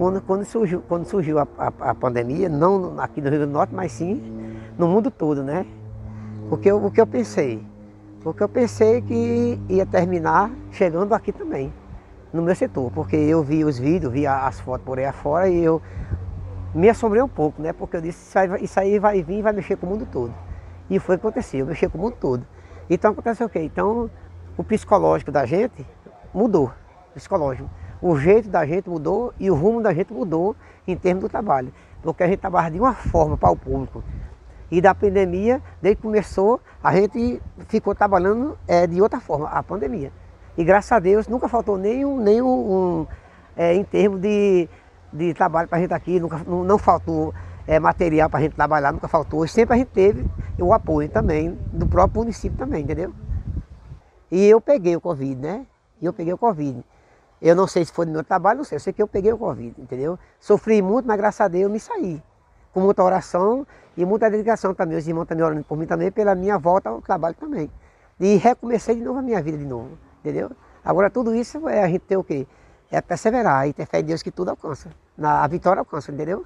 [0.00, 3.52] quando, quando surgiu, quando surgiu a, a, a, pandemia, não aqui no Rio Grande do
[3.52, 5.66] Norte, mas sim no mundo todo, né?
[6.48, 7.62] Porque o que eu pensei?
[8.22, 11.70] Porque eu pensei que ia terminar chegando aqui também,
[12.32, 15.62] no meu setor, porque eu vi os vídeos, vi as fotos por aí afora e
[15.62, 15.82] eu
[16.74, 17.74] me assombrei um pouco, né?
[17.74, 20.08] Porque eu disse, isso aí, isso aí vai vir e vai mexer com o mundo
[20.10, 20.32] todo.
[20.88, 22.46] E foi o que aconteceu, mexer com o mundo todo.
[22.88, 23.60] Então aconteceu o quê?
[23.60, 24.10] Então
[24.56, 25.86] o psicológico da gente
[26.32, 26.72] mudou,
[27.12, 27.68] psicológico.
[28.02, 30.56] O jeito da gente mudou e o rumo da gente mudou
[30.86, 31.72] em termos do trabalho.
[32.02, 34.02] Porque a gente trabalha de uma forma para o público.
[34.70, 39.62] E da pandemia, desde que começou, a gente ficou trabalhando é, de outra forma, a
[39.62, 40.12] pandemia.
[40.56, 43.06] E graças a Deus nunca faltou nenhum, nenhum um,
[43.56, 44.68] é, em termos de,
[45.12, 47.34] de trabalho para a gente aqui, nunca, não, não faltou
[47.66, 49.46] é, material para a gente trabalhar, nunca faltou.
[49.46, 50.24] Sempre a gente teve
[50.58, 53.12] o apoio também do próprio município também, entendeu?
[54.30, 55.66] E eu peguei o Covid, né?
[56.00, 56.84] E eu peguei o Covid.
[57.40, 58.76] Eu não sei se foi no meu trabalho, não sei.
[58.76, 60.18] Eu sei que eu peguei o Covid, entendeu?
[60.38, 62.22] Sofri muito, mas graças a Deus eu me saí.
[62.72, 64.98] Com muita oração e muita dedicação também.
[64.98, 67.70] Os irmãos também orando por mim também, pela minha volta ao trabalho também.
[68.18, 70.50] E recomecei de novo a minha vida de novo, entendeu?
[70.84, 72.46] Agora tudo isso é a gente ter o quê?
[72.90, 74.90] É perseverar e ter fé em Deus que tudo alcança.
[75.18, 76.44] A vitória alcança, entendeu?